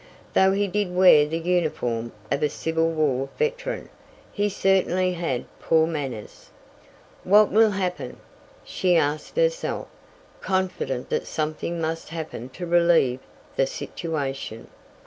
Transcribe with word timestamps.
Though 0.33 0.53
he 0.53 0.65
did 0.65 0.95
wear 0.95 1.27
the 1.27 1.37
uniform 1.37 2.11
of 2.31 2.41
a 2.41 2.49
Civil 2.49 2.89
War 2.89 3.29
veteran, 3.37 3.89
he 4.33 4.49
certainly 4.49 5.13
had 5.13 5.45
poor 5.59 5.85
manners. 5.85 6.49
"What 7.23 7.51
will 7.51 7.69
happen?" 7.69 8.17
she 8.63 8.95
asked 8.97 9.37
herself, 9.37 9.87
confident 10.39 11.09
that 11.11 11.27
something 11.27 11.79
must 11.79 12.09
happen 12.09 12.49
to 12.49 12.65
relieve 12.65 13.19
the 13.57 13.67
situation. 13.67 14.69